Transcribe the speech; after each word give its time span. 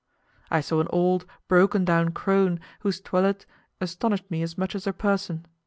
I 0.49 0.61
saw 0.61 0.79
an 0.81 0.87
old, 0.89 1.27
broken 1.47 1.85
down 1.85 2.09
crone 2.11 2.59
whose 2.79 2.99
toilet 2.99 3.45
astonished 3.79 4.31
me 4.31 4.41
as 4.41 4.57
much 4.57 4.73
as 4.73 4.85
her 4.85 4.93
person. 4.93 5.45